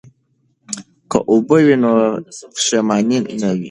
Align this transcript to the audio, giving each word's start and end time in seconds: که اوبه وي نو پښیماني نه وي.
که 1.11 1.17
اوبه 1.31 1.57
وي 1.65 1.75
نو 1.83 1.91
پښیماني 2.55 3.17
نه 3.41 3.49
وي. 3.51 3.59